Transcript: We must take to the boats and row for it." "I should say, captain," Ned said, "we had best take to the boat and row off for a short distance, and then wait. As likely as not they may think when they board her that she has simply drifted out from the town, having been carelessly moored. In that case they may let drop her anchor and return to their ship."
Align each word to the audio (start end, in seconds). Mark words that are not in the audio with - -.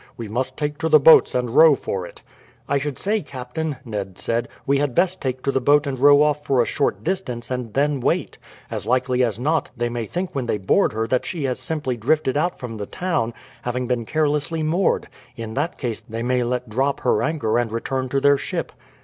We 0.17 0.27
must 0.27 0.57
take 0.57 0.79
to 0.79 0.89
the 0.89 0.99
boats 0.99 1.35
and 1.35 1.51
row 1.51 1.75
for 1.75 2.07
it." 2.07 2.23
"I 2.67 2.79
should 2.79 2.97
say, 2.97 3.21
captain," 3.21 3.75
Ned 3.85 4.17
said, 4.17 4.47
"we 4.65 4.79
had 4.79 4.95
best 4.95 5.21
take 5.21 5.43
to 5.43 5.51
the 5.51 5.61
boat 5.61 5.85
and 5.85 5.99
row 5.99 6.23
off 6.23 6.43
for 6.43 6.59
a 6.59 6.65
short 6.65 7.03
distance, 7.03 7.51
and 7.51 7.75
then 7.75 7.99
wait. 7.99 8.39
As 8.71 8.87
likely 8.87 9.23
as 9.23 9.37
not 9.37 9.69
they 9.77 9.89
may 9.89 10.07
think 10.07 10.33
when 10.33 10.47
they 10.47 10.57
board 10.57 10.93
her 10.93 11.05
that 11.05 11.23
she 11.27 11.43
has 11.43 11.59
simply 11.59 11.97
drifted 11.97 12.35
out 12.35 12.57
from 12.57 12.77
the 12.77 12.87
town, 12.87 13.35
having 13.61 13.85
been 13.85 14.07
carelessly 14.07 14.63
moored. 14.63 15.07
In 15.35 15.53
that 15.53 15.77
case 15.77 16.01
they 16.01 16.23
may 16.23 16.41
let 16.41 16.67
drop 16.67 17.01
her 17.01 17.21
anchor 17.21 17.59
and 17.59 17.71
return 17.71 18.09
to 18.09 18.19
their 18.19 18.37
ship." 18.37 18.71